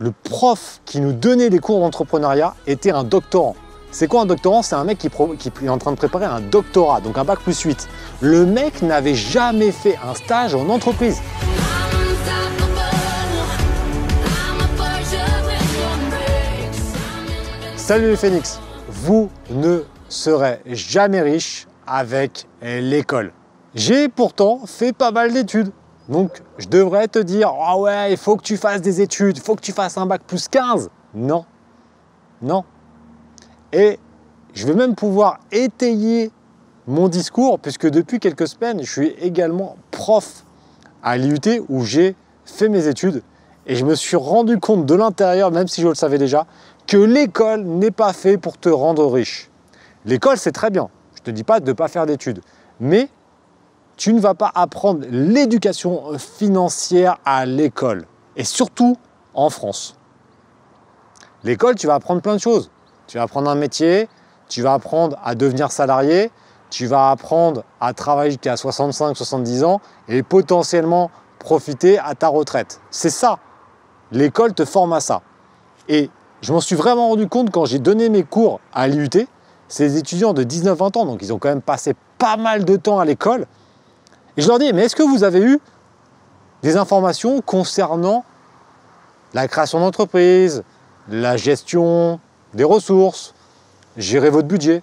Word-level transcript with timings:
le 0.00 0.12
prof 0.12 0.80
qui 0.86 0.98
nous 0.98 1.12
donnait 1.12 1.50
des 1.50 1.58
cours 1.58 1.80
d'entrepreneuriat 1.80 2.54
était 2.66 2.90
un 2.90 3.04
doctorant. 3.04 3.54
C'est 3.90 4.08
quoi 4.08 4.22
un 4.22 4.26
doctorant? 4.26 4.62
C'est 4.62 4.74
un 4.74 4.84
mec 4.84 4.96
qui, 4.96 5.08
est 5.08 5.68
en 5.68 5.76
train 5.76 5.90
de 5.90 5.96
préparer 5.96 6.24
un 6.24 6.40
doctorat, 6.40 7.02
donc 7.02 7.18
un 7.18 7.24
bac 7.24 7.40
plus 7.40 7.60
8. 7.60 7.86
Le 8.22 8.46
mec 8.46 8.80
n'avait 8.80 9.14
jamais 9.14 9.72
fait 9.72 9.98
un 10.02 10.14
stage 10.14 10.54
en 10.54 10.70
entreprise. 10.70 11.20
Salut 17.76 18.08
les 18.08 18.16
phénix 18.16 18.58
Vous 18.88 19.28
ne 19.50 19.82
serez 20.08 20.60
jamais 20.64 21.20
riche 21.20 21.66
avec 21.86 22.46
l'école. 22.62 23.32
J'ai 23.74 24.08
pourtant 24.08 24.62
fait 24.64 24.94
pas 24.94 25.10
mal 25.10 25.32
d'études. 25.34 25.72
Donc, 26.10 26.42
je 26.58 26.66
devrais 26.66 27.06
te 27.06 27.20
dire, 27.20 27.52
ah 27.56 27.78
ouais, 27.78 28.10
il 28.10 28.16
faut 28.16 28.36
que 28.36 28.42
tu 28.42 28.56
fasses 28.56 28.82
des 28.82 29.00
études, 29.00 29.38
il 29.38 29.42
faut 29.42 29.54
que 29.54 29.60
tu 29.60 29.70
fasses 29.70 29.96
un 29.96 30.06
bac 30.06 30.22
plus 30.26 30.48
15. 30.48 30.90
Non, 31.14 31.44
non. 32.42 32.64
Et 33.72 34.00
je 34.52 34.66
vais 34.66 34.74
même 34.74 34.96
pouvoir 34.96 35.38
étayer 35.52 36.32
mon 36.88 37.08
discours, 37.08 37.60
puisque 37.60 37.88
depuis 37.88 38.18
quelques 38.18 38.48
semaines, 38.48 38.82
je 38.82 38.90
suis 38.90 39.08
également 39.20 39.76
prof 39.92 40.44
à 41.04 41.16
l'IUT 41.16 41.62
où 41.68 41.84
j'ai 41.84 42.16
fait 42.44 42.68
mes 42.68 42.88
études. 42.88 43.22
Et 43.66 43.76
je 43.76 43.84
me 43.84 43.94
suis 43.94 44.16
rendu 44.16 44.58
compte 44.58 44.86
de 44.86 44.94
l'intérieur, 44.96 45.52
même 45.52 45.68
si 45.68 45.80
je 45.80 45.86
le 45.86 45.94
savais 45.94 46.18
déjà, 46.18 46.44
que 46.88 46.96
l'école 46.96 47.62
n'est 47.62 47.92
pas 47.92 48.12
fait 48.12 48.36
pour 48.36 48.58
te 48.58 48.68
rendre 48.68 49.06
riche. 49.06 49.48
L'école, 50.04 50.38
c'est 50.38 50.50
très 50.50 50.70
bien. 50.70 50.88
Je 51.14 51.20
ne 51.20 51.24
te 51.26 51.30
dis 51.30 51.44
pas 51.44 51.60
de 51.60 51.66
ne 51.66 51.72
pas 51.72 51.86
faire 51.86 52.06
d'études. 52.06 52.40
Mais 52.80 53.08
tu 54.00 54.14
ne 54.14 54.20
vas 54.20 54.32
pas 54.32 54.50
apprendre 54.54 55.04
l'éducation 55.10 56.16
financière 56.16 57.18
à 57.26 57.44
l'école. 57.44 58.06
Et 58.34 58.44
surtout 58.44 58.96
en 59.34 59.50
France. 59.50 59.94
L'école, 61.44 61.74
tu 61.74 61.86
vas 61.86 61.96
apprendre 61.96 62.22
plein 62.22 62.34
de 62.34 62.40
choses. 62.40 62.70
Tu 63.06 63.18
vas 63.18 63.24
apprendre 63.24 63.50
un 63.50 63.54
métier, 63.54 64.08
tu 64.48 64.62
vas 64.62 64.72
apprendre 64.72 65.18
à 65.22 65.34
devenir 65.34 65.70
salarié, 65.70 66.30
tu 66.70 66.86
vas 66.86 67.10
apprendre 67.10 67.62
à 67.78 67.92
travailler 67.92 68.30
jusqu'à 68.30 68.54
65-70 68.54 69.64
ans 69.64 69.82
et 70.08 70.22
potentiellement 70.22 71.10
profiter 71.38 71.98
à 71.98 72.14
ta 72.14 72.28
retraite. 72.28 72.80
C'est 72.90 73.10
ça. 73.10 73.38
L'école 74.12 74.54
te 74.54 74.64
forme 74.64 74.94
à 74.94 75.00
ça. 75.00 75.20
Et 75.88 76.08
je 76.40 76.54
m'en 76.54 76.62
suis 76.62 76.74
vraiment 76.74 77.08
rendu 77.08 77.28
compte 77.28 77.50
quand 77.50 77.66
j'ai 77.66 77.78
donné 77.78 78.08
mes 78.08 78.22
cours 78.22 78.60
à 78.72 78.88
l'IUT. 78.88 79.28
Ces 79.68 79.98
étudiants 79.98 80.32
de 80.32 80.42
19-20 80.42 80.98
ans, 80.98 81.04
donc 81.04 81.18
ils 81.20 81.34
ont 81.34 81.38
quand 81.38 81.50
même 81.50 81.60
passé 81.60 81.94
pas 82.16 82.38
mal 82.38 82.64
de 82.64 82.76
temps 82.76 82.98
à 82.98 83.04
l'école. 83.04 83.46
Et 84.36 84.42
je 84.42 84.48
leur 84.48 84.58
dis, 84.58 84.72
mais 84.72 84.84
est-ce 84.84 84.96
que 84.96 85.02
vous 85.02 85.24
avez 85.24 85.40
eu 85.40 85.60
des 86.62 86.76
informations 86.76 87.40
concernant 87.40 88.24
la 89.34 89.48
création 89.48 89.80
d'entreprise, 89.80 90.62
la 91.08 91.36
gestion 91.36 92.20
des 92.54 92.64
ressources, 92.64 93.34
gérer 93.96 94.30
votre 94.30 94.48
budget? 94.48 94.82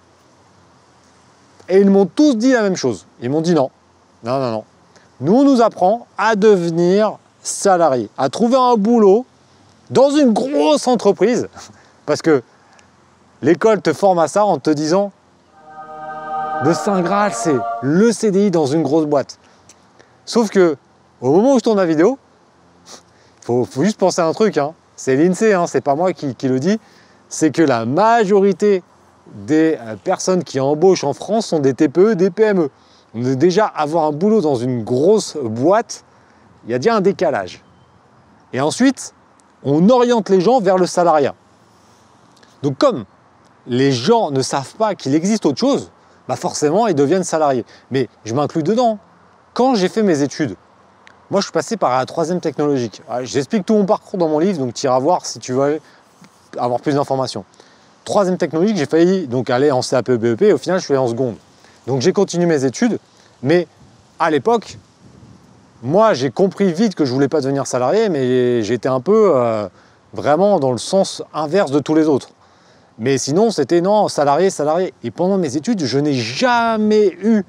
Et 1.68 1.80
ils 1.80 1.90
m'ont 1.90 2.06
tous 2.06 2.34
dit 2.34 2.52
la 2.52 2.62
même 2.62 2.76
chose. 2.76 3.06
Ils 3.20 3.30
m'ont 3.30 3.40
dit 3.40 3.54
non, 3.54 3.70
non, 4.24 4.38
non, 4.38 4.50
non. 4.50 4.64
Nous, 5.20 5.34
on 5.34 5.44
nous 5.44 5.60
apprend 5.60 6.06
à 6.16 6.36
devenir 6.36 7.18
salarié, 7.42 8.08
à 8.16 8.28
trouver 8.28 8.56
un 8.56 8.76
boulot 8.76 9.26
dans 9.90 10.10
une 10.10 10.32
grosse 10.32 10.86
entreprise, 10.86 11.48
parce 12.06 12.22
que 12.22 12.42
l'école 13.42 13.80
te 13.80 13.92
forme 13.92 14.18
à 14.18 14.28
ça 14.28 14.44
en 14.44 14.58
te 14.58 14.70
disant 14.70 15.12
le 16.64 16.74
Saint 16.74 17.00
Graal, 17.02 17.32
c'est 17.32 17.56
le 17.82 18.12
CDI 18.12 18.50
dans 18.50 18.66
une 18.66 18.82
grosse 18.82 19.06
boîte. 19.06 19.38
Sauf 20.24 20.50
que, 20.50 20.76
au 21.20 21.32
moment 21.32 21.54
où 21.54 21.58
je 21.58 21.64
tourne 21.64 21.78
la 21.78 21.86
vidéo, 21.86 22.18
il 23.48 23.66
faut, 23.66 23.82
juste 23.82 23.98
penser 23.98 24.20
à 24.20 24.26
un 24.26 24.32
truc, 24.32 24.58
hein. 24.58 24.74
c'est 24.96 25.16
l'INSEE, 25.16 25.54
hein, 25.54 25.66
c'est 25.66 25.80
pas 25.80 25.94
moi 25.94 26.12
qui, 26.12 26.34
le 26.48 26.58
dis, 26.60 26.78
c'est 27.28 27.50
que 27.50 27.62
la 27.62 27.86
majorité 27.86 28.82
des 29.46 29.78
euh, 29.80 29.96
personnes 29.96 30.44
qui 30.44 30.60
embauchent 30.60 31.04
en 31.04 31.12
France 31.12 31.46
sont 31.46 31.58
des 31.60 31.74
TPE, 31.74 32.14
des 32.14 32.30
PME. 32.30 32.70
Déjà, 33.14 33.66
avoir 33.66 34.04
un 34.04 34.12
boulot 34.12 34.40
dans 34.40 34.56
une 34.56 34.84
grosse 34.84 35.36
boîte, 35.36 36.04
il 36.66 36.72
y 36.72 36.74
a 36.74 36.78
déjà 36.78 36.96
un 36.96 37.00
décalage. 37.00 37.62
Et 38.52 38.60
ensuite, 38.60 39.14
on 39.62 39.88
oriente 39.88 40.28
les 40.28 40.40
gens 40.40 40.60
vers 40.60 40.76
le 40.76 40.86
salariat. 40.86 41.34
Donc 42.62 42.76
comme 42.78 43.04
les 43.66 43.92
gens 43.92 44.30
ne 44.30 44.42
savent 44.42 44.74
pas 44.74 44.94
qu'il 44.94 45.14
existe 45.14 45.46
autre 45.46 45.58
chose, 45.58 45.90
bah 46.28 46.36
forcément, 46.36 46.86
ils 46.86 46.94
deviennent 46.94 47.24
salariés. 47.24 47.64
Mais 47.90 48.08
je 48.24 48.34
m'inclus 48.34 48.62
dedans. 48.62 48.98
Quand 49.54 49.74
j'ai 49.74 49.88
fait 49.88 50.02
mes 50.02 50.22
études, 50.22 50.56
moi, 51.30 51.40
je 51.40 51.46
suis 51.46 51.52
passé 51.52 51.76
par 51.76 51.96
la 51.98 52.06
troisième 52.06 52.40
technologique. 52.40 53.02
J'explique 53.22 53.66
tout 53.66 53.74
mon 53.74 53.84
parcours 53.84 54.18
dans 54.18 54.28
mon 54.28 54.38
livre, 54.38 54.58
donc 54.58 54.74
tu 54.74 54.86
iras 54.86 54.98
voir 54.98 55.26
si 55.26 55.38
tu 55.38 55.52
veux 55.52 55.80
avoir 56.56 56.80
plus 56.80 56.94
d'informations. 56.94 57.44
Troisième 58.04 58.38
technologique, 58.38 58.78
j'ai 58.78 58.86
failli 58.86 59.26
donc 59.26 59.50
aller 59.50 59.70
en 59.70 59.80
CAP 59.80 60.12
BEP, 60.12 60.42
et 60.42 60.52
au 60.52 60.58
final, 60.58 60.78
je 60.78 60.84
suis 60.84 60.94
allé 60.94 61.02
en 61.02 61.08
seconde. 61.08 61.36
Donc 61.86 62.00
j'ai 62.00 62.12
continué 62.12 62.46
mes 62.46 62.64
études, 62.64 62.98
mais 63.42 63.66
à 64.18 64.30
l'époque, 64.30 64.78
moi, 65.82 66.14
j'ai 66.14 66.30
compris 66.30 66.72
vite 66.72 66.94
que 66.94 67.04
je 67.04 67.12
voulais 67.12 67.28
pas 67.28 67.40
devenir 67.40 67.66
salarié, 67.66 68.08
mais 68.08 68.62
j'étais 68.62 68.88
un 68.88 69.00
peu 69.00 69.32
euh, 69.34 69.68
vraiment 70.14 70.58
dans 70.58 70.72
le 70.72 70.78
sens 70.78 71.22
inverse 71.34 71.70
de 71.70 71.78
tous 71.78 71.94
les 71.94 72.08
autres. 72.08 72.30
Mais 72.98 73.16
sinon, 73.16 73.50
c'était 73.50 73.80
non, 73.80 74.08
salarié, 74.08 74.50
salarié. 74.50 74.92
Et 75.04 75.10
pendant 75.10 75.38
mes 75.38 75.56
études, 75.56 75.84
je 75.84 75.98
n'ai 75.98 76.14
jamais 76.14 77.08
eu 77.22 77.44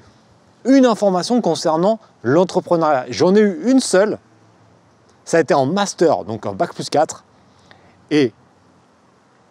une 0.64 0.86
information 0.86 1.40
concernant 1.40 1.98
l'entrepreneuriat. 2.22 3.06
J'en 3.10 3.34
ai 3.34 3.40
eu 3.40 3.70
une 3.70 3.80
seule. 3.80 4.18
Ça 5.24 5.38
a 5.38 5.40
été 5.40 5.54
en 5.54 5.66
master, 5.66 6.24
donc 6.24 6.46
en 6.46 6.54
bac 6.54 6.74
plus 6.74 6.88
4. 6.88 7.24
Et 8.10 8.32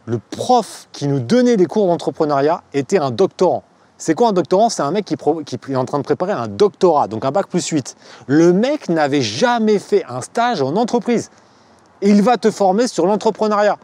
le 0.05 0.19
prof 0.19 0.87
qui 0.91 1.07
nous 1.07 1.19
donnait 1.19 1.57
des 1.57 1.65
cours 1.65 1.87
d'entrepreneuriat 1.87 2.63
était 2.73 2.97
un 2.97 3.11
doctorant. 3.11 3.63
C'est 3.97 4.15
quoi 4.15 4.29
un 4.29 4.33
doctorant? 4.33 4.69
C'est 4.69 4.81
un 4.81 4.91
mec 4.91 5.05
qui, 5.05 5.15
est 5.15 5.75
en 5.75 5.85
train 5.85 5.97
de 5.97 6.03
préparer 6.03 6.31
un 6.31 6.47
doctorat, 6.47 7.07
donc 7.07 7.25
un 7.25 7.31
bac 7.31 7.47
plus 7.47 7.67
8. 7.67 7.97
Le 8.27 8.53
mec 8.53 8.87
n'avait 8.87 9.21
jamais 9.21 9.77
fait 9.77 10.05
un 10.07 10.21
stage 10.21 10.61
en 10.61 10.75
entreprise. 10.77 11.29
Il 12.01 12.21
va 12.21 12.37
te 12.37 12.49
former 12.49 12.87
sur 12.87 13.05
l'entrepreneuriat. 13.05 13.77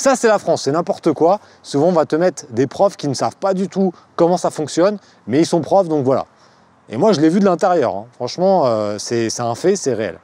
Ça, 0.00 0.16
c'est 0.16 0.28
la 0.28 0.38
France, 0.38 0.62
c'est 0.62 0.72
n'importe 0.72 1.12
quoi. 1.12 1.40
Souvent, 1.62 1.88
on 1.88 1.92
va 1.92 2.06
te 2.06 2.16
mettre 2.16 2.46
des 2.48 2.66
profs 2.66 2.96
qui 2.96 3.06
ne 3.06 3.12
savent 3.12 3.36
pas 3.36 3.52
du 3.52 3.68
tout 3.68 3.92
comment 4.16 4.38
ça 4.38 4.48
fonctionne, 4.48 4.96
mais 5.26 5.40
ils 5.40 5.46
sont 5.46 5.60
profs, 5.60 5.88
donc 5.88 6.06
voilà. 6.06 6.24
Et 6.88 6.96
moi, 6.96 7.12
je 7.12 7.20
l'ai 7.20 7.28
vu 7.28 7.38
de 7.38 7.44
l'intérieur. 7.44 7.94
Hein. 7.94 8.06
Franchement, 8.12 8.62
euh, 8.64 8.96
c'est 8.96 9.28
un 9.40 9.54
fait, 9.54 9.76
c'est 9.76 9.92
réel. 9.92 10.18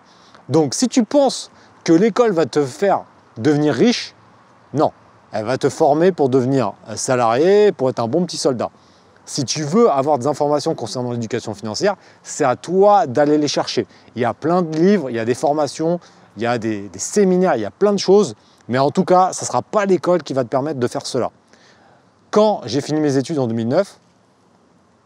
Donc, 0.48 0.72
si 0.72 0.88
tu 0.88 1.04
penses 1.04 1.50
que 1.84 1.92
l'école 1.92 2.32
va 2.32 2.46
te 2.46 2.64
faire 2.64 3.02
devenir 3.36 3.74
riche, 3.74 4.14
non. 4.72 4.92
Elle 5.30 5.44
va 5.44 5.58
te 5.58 5.68
former 5.68 6.10
pour 6.10 6.30
devenir 6.30 6.72
salarié, 6.94 7.70
pour 7.70 7.90
être 7.90 8.00
un 8.00 8.08
bon 8.08 8.24
petit 8.24 8.38
soldat. 8.38 8.70
Si 9.26 9.44
tu 9.44 9.62
veux 9.62 9.90
avoir 9.90 10.16
des 10.16 10.26
informations 10.26 10.74
concernant 10.74 11.12
l'éducation 11.12 11.52
financière, 11.52 11.96
c'est 12.22 12.44
à 12.44 12.56
toi 12.56 13.06
d'aller 13.06 13.36
les 13.36 13.48
chercher. 13.48 13.86
Il 14.14 14.22
y 14.22 14.24
a 14.24 14.32
plein 14.32 14.62
de 14.62 14.74
livres, 14.74 15.10
il 15.10 15.16
y 15.16 15.20
a 15.20 15.26
des 15.26 15.34
formations, 15.34 16.00
il 16.38 16.44
y 16.44 16.46
a 16.46 16.56
des, 16.56 16.88
des 16.88 16.98
séminaires, 16.98 17.56
il 17.56 17.60
y 17.60 17.66
a 17.66 17.70
plein 17.70 17.92
de 17.92 17.98
choses. 17.98 18.36
Mais 18.68 18.78
en 18.78 18.90
tout 18.90 19.04
cas, 19.04 19.32
ce 19.32 19.44
ne 19.44 19.46
sera 19.46 19.62
pas 19.62 19.86
l'école 19.86 20.22
qui 20.22 20.32
va 20.32 20.44
te 20.44 20.48
permettre 20.48 20.80
de 20.80 20.88
faire 20.88 21.06
cela. 21.06 21.30
Quand 22.30 22.62
j'ai 22.64 22.80
fini 22.80 23.00
mes 23.00 23.16
études 23.16 23.38
en 23.38 23.46
2009, 23.46 23.98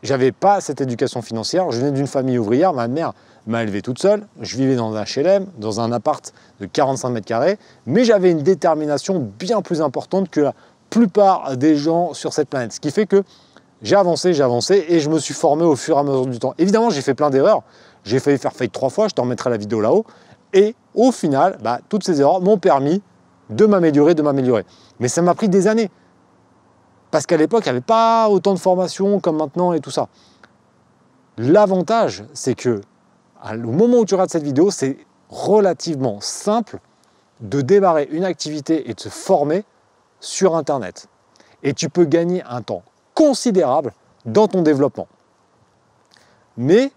j'avais 0.02 0.32
pas 0.32 0.60
cette 0.60 0.80
éducation 0.80 1.20
financière. 1.20 1.70
Je 1.70 1.78
venais 1.78 1.92
d'une 1.92 2.06
famille 2.06 2.38
ouvrière. 2.38 2.72
Ma 2.72 2.88
mère 2.88 3.12
m'a 3.46 3.62
élevé 3.62 3.82
toute 3.82 3.98
seule. 3.98 4.26
Je 4.40 4.56
vivais 4.56 4.74
dans 4.74 4.94
un 4.94 5.04
HLM, 5.04 5.46
dans 5.58 5.80
un 5.80 5.92
appart 5.92 6.32
de 6.60 6.66
45 6.66 7.10
mètres 7.10 7.26
carrés. 7.26 7.58
Mais 7.86 8.04
j'avais 8.04 8.30
une 8.30 8.42
détermination 8.42 9.30
bien 9.38 9.60
plus 9.60 9.82
importante 9.82 10.30
que 10.30 10.40
la 10.40 10.54
plupart 10.88 11.56
des 11.56 11.76
gens 11.76 12.14
sur 12.14 12.32
cette 12.32 12.48
planète. 12.48 12.72
Ce 12.72 12.80
qui 12.80 12.90
fait 12.90 13.06
que 13.06 13.22
j'ai 13.82 13.96
avancé, 13.96 14.32
j'ai 14.34 14.42
avancé 14.42 14.84
et 14.88 15.00
je 15.00 15.10
me 15.10 15.18
suis 15.18 15.34
formé 15.34 15.64
au 15.64 15.76
fur 15.76 15.96
et 15.96 16.00
à 16.00 16.02
mesure 16.02 16.26
du 16.26 16.38
temps. 16.38 16.54
Évidemment, 16.58 16.90
j'ai 16.90 17.02
fait 17.02 17.14
plein 17.14 17.30
d'erreurs. 17.30 17.62
J'ai 18.04 18.18
failli 18.20 18.38
faire 18.38 18.52
faillite 18.52 18.72
trois 18.72 18.90
fois. 18.90 19.08
Je 19.08 19.14
te 19.14 19.20
remettrai 19.20 19.50
la 19.50 19.58
vidéo 19.58 19.80
là-haut. 19.80 20.06
Et 20.52 20.74
au 20.94 21.12
final, 21.12 21.58
bah, 21.62 21.80
toutes 21.88 22.04
ces 22.04 22.20
erreurs 22.20 22.40
m'ont 22.40 22.58
permis 22.58 23.02
de 23.50 23.66
m'améliorer, 23.66 24.14
de 24.14 24.22
m'améliorer. 24.22 24.64
Mais 24.98 25.08
ça 25.08 25.22
m'a 25.22 25.34
pris 25.34 25.48
des 25.48 25.66
années. 25.66 25.90
Parce 27.10 27.26
qu'à 27.26 27.36
l'époque, 27.36 27.62
il 27.66 27.68
n'y 27.68 27.76
avait 27.76 27.80
pas 27.80 28.28
autant 28.28 28.54
de 28.54 28.58
formation 28.58 29.20
comme 29.20 29.36
maintenant 29.36 29.72
et 29.72 29.80
tout 29.80 29.90
ça. 29.90 30.08
L'avantage, 31.36 32.24
c'est 32.32 32.54
que 32.54 32.80
au 33.44 33.56
moment 33.56 33.98
où 33.98 34.04
tu 34.04 34.14
regardes 34.14 34.30
cette 34.30 34.42
vidéo, 34.42 34.70
c'est 34.70 34.98
relativement 35.28 36.20
simple 36.20 36.78
de 37.40 37.60
démarrer 37.60 38.08
une 38.10 38.24
activité 38.24 38.90
et 38.90 38.94
de 38.94 39.00
se 39.00 39.08
former 39.08 39.64
sur 40.20 40.54
Internet. 40.54 41.06
Et 41.62 41.72
tu 41.74 41.88
peux 41.88 42.04
gagner 42.04 42.42
un 42.44 42.62
temps 42.62 42.82
considérable 43.14 43.92
dans 44.26 44.48
ton 44.48 44.62
développement. 44.62 45.08
Mais 46.56 46.92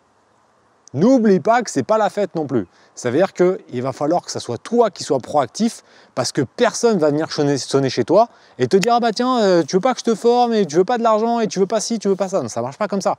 n'oublie 0.93 1.39
pas 1.39 1.61
que 1.61 1.69
ce 1.69 1.79
n'est 1.79 1.83
pas 1.83 1.97
la 1.97 2.09
fête 2.09 2.35
non 2.35 2.45
plus. 2.45 2.67
Ça 2.95 3.09
veut 3.09 3.17
dire 3.17 3.33
qu'il 3.33 3.81
va 3.81 3.91
falloir 3.91 4.23
que 4.23 4.31
ce 4.31 4.39
soit 4.39 4.57
toi 4.57 4.89
qui 4.91 5.03
sois 5.03 5.19
proactif 5.19 5.83
parce 6.15 6.31
que 6.31 6.41
personne 6.41 6.97
va 6.97 7.09
venir 7.09 7.31
sonner 7.31 7.89
chez 7.89 8.03
toi 8.03 8.29
et 8.59 8.67
te 8.67 8.77
dire 8.77 8.93
ah 8.95 8.99
bah 8.99 9.11
tiens, 9.11 9.41
euh, 9.41 9.63
tu 9.63 9.75
veux 9.75 9.81
pas 9.81 9.93
que 9.93 9.99
je 9.99 10.05
te 10.05 10.15
forme 10.15 10.53
et 10.53 10.65
tu 10.65 10.75
veux 10.75 10.85
pas 10.85 10.97
de 10.97 11.03
l'argent 11.03 11.39
et 11.39 11.47
tu 11.47 11.59
veux 11.59 11.65
pas 11.65 11.79
ci, 11.79 11.99
tu 11.99 12.07
veux 12.07 12.15
pas 12.15 12.29
ça. 12.29 12.41
Non, 12.41 12.49
ça 12.49 12.61
marche 12.61 12.77
pas 12.77 12.87
comme 12.87 13.01
ça. 13.01 13.17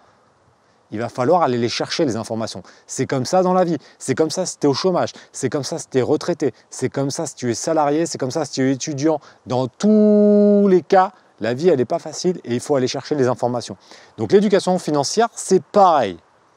il 0.92 1.00
va 1.00 1.08
falloir 1.08 1.42
aller 1.42 1.58
les 1.58 1.68
chercher, 1.68 2.04
les 2.04 2.16
informations. 2.16 2.62
C'est 2.86 3.06
comme 3.06 3.24
ça 3.24 3.42
dans 3.42 3.54
la 3.54 3.64
vie. 3.64 3.78
C'est 3.98 4.14
comme 4.14 4.30
ça 4.30 4.46
si 4.46 4.58
tu 4.58 4.66
es 4.66 4.70
au 4.70 4.74
chômage. 4.74 5.12
C'est 5.32 5.50
comme 5.50 5.64
ça 5.64 5.78
si 5.78 5.88
tu 5.88 5.98
es 5.98 6.02
retraité. 6.02 6.54
C'est 6.70 6.88
comme 6.88 7.10
ça 7.10 7.26
si 7.26 7.34
tu 7.34 7.50
es 7.50 7.54
salarié. 7.54 8.06
C'est 8.06 8.18
comme 8.18 8.30
ça 8.30 8.44
si 8.44 8.52
tu 8.52 8.68
es 8.68 8.72
étudiant. 8.72 9.18
Dans 9.46 9.66
tous 9.66 10.68
les 10.68 10.82
cas, 10.82 11.10
la 11.40 11.52
vie, 11.52 11.68
elle 11.68 11.78
n'est 11.78 11.84
pas 11.84 11.98
facile 11.98 12.40
et 12.44 12.54
il 12.54 12.60
faut 12.60 12.76
aller 12.76 12.86
chercher 12.86 13.16
les 13.16 13.26
informations. 13.26 13.76
Donc 14.18 14.30
l'éducation 14.30 14.78
financière, 14.78 15.28
c'est 15.34 15.62
pareil. 15.62 16.16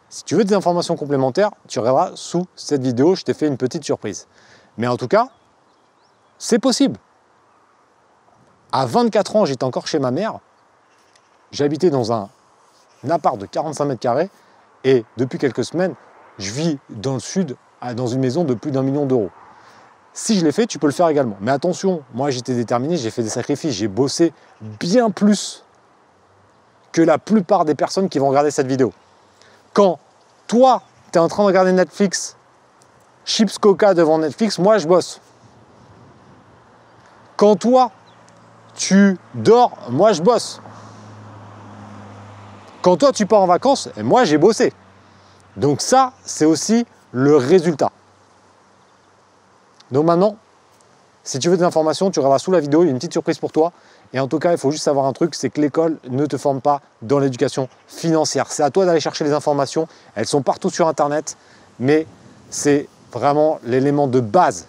Si 0.10 0.24
tu 0.24 0.36
veux 0.36 0.46
des 0.46 0.54
informations 0.54 0.96
complémentaires, 0.96 1.52
tu 1.68 1.80
regarderas 1.80 2.12
sous 2.16 2.48
cette 2.56 2.82
vidéo, 2.82 3.16
je 3.16 3.24
t'ai 3.24 3.34
fait 3.34 3.48
une 3.48 3.58
petite 3.58 3.84
surprise. 3.84 4.28
Mais 4.78 4.88
en 4.88 4.96
tout 4.96 5.08
cas, 5.08 5.28
c'est 6.38 6.60
possible. 6.60 6.98
À 8.72 8.86
24 8.86 9.36
ans, 9.36 9.46
j'étais 9.46 9.64
encore 9.64 9.88
chez 9.88 10.00
ma 10.00 10.12
mère. 10.12 10.40
J'habitais 11.52 11.90
dans 11.90 12.14
un 12.14 12.30
appart 13.10 13.38
de 13.38 13.46
45 13.46 13.86
mètres 13.86 14.00
carrés 14.00 14.30
et 14.84 15.04
depuis 15.18 15.40
quelques 15.40 15.66
semaines, 15.66 15.96
je 16.38 16.52
vis 16.52 16.78
dans 16.90 17.16
le 17.16 17.20
sud, 17.20 17.58
dans 17.96 18.08
une 18.08 18.20
maison 18.20 18.44
de 18.44 18.54
plus 18.54 18.72
d'un 18.72 18.84
million 18.84 19.06
d'euros. 19.06 19.30
Si 20.14 20.40
je 20.40 20.46
l'ai 20.46 20.52
fait, 20.52 20.68
tu 20.68 20.80
peux 20.80 20.88
le 20.88 20.94
faire 20.94 21.10
également. 21.10 21.38
Mais 21.42 21.52
attention, 21.52 22.04
moi 22.14 22.32
j'étais 22.32 22.56
déterminé, 22.56 22.98
j'ai 22.98 23.12
fait 23.12 23.24
des 23.24 23.30
sacrifices, 23.30 23.74
j'ai 23.74 23.88
bossé 23.88 24.34
bien 24.62 25.10
plus 25.12 25.64
que 26.92 27.02
la 27.02 27.18
plupart 27.18 27.66
des 27.66 27.76
personnes 27.76 28.10
qui 28.10 28.20
vont 28.20 28.30
regarder 28.30 28.52
cette 28.52 28.68
vidéo. 28.68 28.94
Quand 29.78 30.00
toi, 30.48 30.82
tu 31.12 31.20
es 31.20 31.22
en 31.22 31.28
train 31.28 31.44
de 31.44 31.48
regarder 31.50 31.72
Netflix, 31.72 32.36
chips 33.26 33.60
coca 33.60 33.94
devant 33.94 34.18
Netflix, 34.18 34.58
moi 34.58 34.80
je 34.80 34.88
bosse. 34.88 35.22
Quand 37.36 37.56
toi, 37.58 37.92
tu 38.74 39.20
dors, 39.36 39.78
moi 39.92 40.14
je 40.14 40.24
bosse. 40.24 40.60
Quand 42.82 42.98
toi 42.98 43.12
tu 43.12 43.28
pars 43.28 43.42
en 43.42 43.46
vacances, 43.46 43.90
moi 44.02 44.24
j'ai 44.24 44.40
bossé. 44.40 44.74
Donc 45.58 45.82
ça, 45.82 46.14
c'est 46.26 46.46
aussi 46.46 46.88
le 47.12 47.36
résultat. 47.36 47.92
Donc 49.92 50.08
maintenant, 50.08 50.38
si 51.28 51.40
tu 51.40 51.50
veux 51.50 51.58
des 51.58 51.64
informations, 51.64 52.10
tu 52.10 52.20
regarderas 52.20 52.40
sous 52.40 52.54
la 52.54 52.62
vidéo, 52.62 52.84
il 52.84 52.86
y 52.86 52.88
a 52.88 52.92
une 52.92 53.00
petite 53.00 53.12
surprise 53.12 53.38
pour 53.38 53.52
toi. 53.52 53.74
Et 54.14 54.20
en 54.22 54.30
tout 54.30 54.40
cas, 54.40 54.54
il 54.54 54.58
faut 54.58 54.72
juste 54.72 54.86
savoir 54.86 55.06
un 55.08 55.12
truc, 55.12 55.36
c'est 55.36 55.50
que 55.50 55.60
l'école 55.60 55.98
ne 56.10 56.26
te 56.26 56.38
forme 56.38 56.62
pas 56.62 56.80
dans 57.02 57.20
l'éducation 57.20 57.68
financière. 57.90 58.50
C'est 58.50 58.64
à 58.64 58.70
toi 58.70 58.86
d'aller 58.86 59.02
chercher 59.02 59.26
les 59.26 59.34
informations. 59.34 59.90
Elles 60.16 60.26
sont 60.26 60.42
partout 60.42 60.70
sur 60.70 60.88
Internet, 60.88 61.36
mais 61.82 62.08
c'est 62.50 62.88
vraiment 63.12 63.60
l'élément 63.66 64.08
de 64.08 64.22
base. 64.22 64.68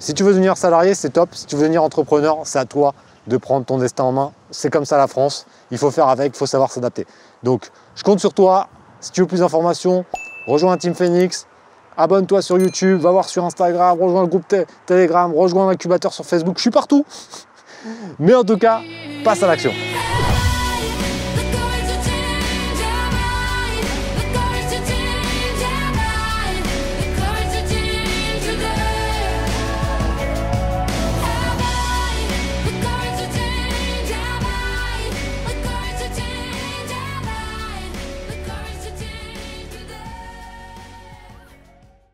Si 0.00 0.12
tu 0.12 0.24
veux 0.24 0.32
devenir 0.32 0.56
salarié, 0.56 0.92
c'est 0.92 1.10
top. 1.10 1.28
Si 1.36 1.46
tu 1.46 1.54
veux 1.54 1.62
devenir 1.62 1.84
entrepreneur, 1.84 2.38
c'est 2.42 2.58
à 2.58 2.64
toi 2.64 2.92
de 3.28 3.36
prendre 3.36 3.64
ton 3.64 3.78
destin 3.78 4.02
en 4.02 4.10
main. 4.10 4.32
C'est 4.50 4.70
comme 4.70 4.84
ça 4.84 4.98
la 4.98 5.06
France. 5.06 5.46
Il 5.70 5.78
faut 5.78 5.92
faire 5.92 6.08
avec, 6.08 6.34
il 6.34 6.36
faut 6.36 6.46
savoir 6.46 6.72
s'adapter. 6.72 7.06
Donc, 7.44 7.70
je 7.94 8.02
compte 8.02 8.18
sur 8.18 8.34
toi. 8.34 8.66
Si 9.00 9.12
tu 9.12 9.20
veux 9.20 9.28
plus 9.28 9.38
d'informations, 9.38 10.04
rejoins 10.48 10.76
Team 10.78 10.96
Phoenix, 10.96 11.46
abonne-toi 11.96 12.42
sur 12.42 12.58
YouTube, 12.58 13.00
va 13.00 13.10
voir 13.10 13.28
sur 13.28 13.44
Instagram, 13.44 13.98
rejoins 14.00 14.22
le 14.22 14.28
groupe 14.28 14.54
Telegram, 14.86 15.32
rejoins 15.34 15.68
l'incubateur 15.68 16.12
sur 16.12 16.24
Facebook. 16.24 16.56
Je 16.56 16.62
suis 16.62 16.70
partout. 16.70 17.04
Mais 18.18 18.34
en 18.34 18.44
tout 18.44 18.58
cas, 18.58 18.80
passe 19.24 19.42
à 19.42 19.46
l'action. 19.46 19.72